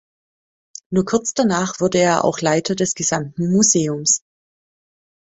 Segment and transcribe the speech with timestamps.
[0.89, 4.23] Nur kurz danach wurde er auch Leiter des gesamten Museums.